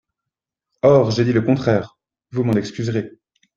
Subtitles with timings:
[0.81, 1.99] Or j’ai dit le contraire,
[2.31, 3.19] vous m’en excuserez.